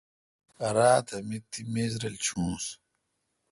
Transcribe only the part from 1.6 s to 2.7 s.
میز رل چونس۔